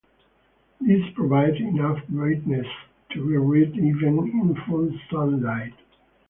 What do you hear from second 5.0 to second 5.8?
sunlight.